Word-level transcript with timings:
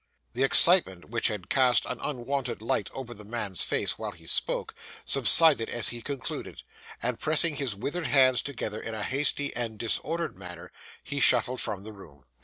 The 0.33 0.41
excitement, 0.43 1.09
which 1.11 1.27
had 1.27 1.47
cast 1.47 1.85
an 1.85 1.99
unwonted 1.99 2.59
light 2.59 2.89
over 2.91 3.13
the 3.13 3.23
man's 3.23 3.61
face, 3.63 3.99
while 3.99 4.13
he 4.13 4.25
spoke, 4.25 4.73
subsided 5.05 5.69
as 5.69 5.89
he 5.89 6.01
concluded; 6.01 6.63
and 7.03 7.19
pressing 7.19 7.57
his 7.57 7.75
withered 7.75 8.07
hands 8.07 8.41
together 8.41 8.81
in 8.81 8.95
a 8.95 9.03
hasty 9.03 9.55
and 9.55 9.77
disordered 9.77 10.39
manner, 10.39 10.71
he 11.03 11.19
shuffled 11.19 11.61
from 11.61 11.83
the 11.83 11.93
room. 11.93 12.23